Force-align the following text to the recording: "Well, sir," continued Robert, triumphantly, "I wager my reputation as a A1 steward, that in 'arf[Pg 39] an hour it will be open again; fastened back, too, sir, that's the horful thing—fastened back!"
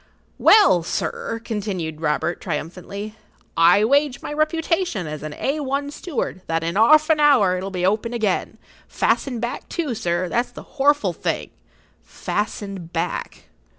"Well, 0.39 0.81
sir," 0.81 1.39
continued 1.45 2.01
Robert, 2.01 2.41
triumphantly, 2.41 3.17
"I 3.55 3.83
wager 3.85 4.19
my 4.23 4.33
reputation 4.33 5.05
as 5.05 5.21
a 5.21 5.29
A1 5.29 5.91
steward, 5.91 6.41
that 6.47 6.63
in 6.63 6.73
'arf[Pg 6.73 7.01
39] 7.05 7.11
an 7.11 7.19
hour 7.19 7.57
it 7.59 7.61
will 7.61 7.69
be 7.69 7.85
open 7.85 8.11
again; 8.11 8.57
fastened 8.87 9.41
back, 9.41 9.69
too, 9.69 9.93
sir, 9.93 10.27
that's 10.27 10.49
the 10.49 10.63
horful 10.79 11.13
thing—fastened 11.13 12.91
back!" 12.91 13.43